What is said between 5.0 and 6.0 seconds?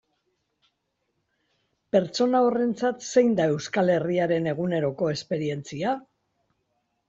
esperientzia?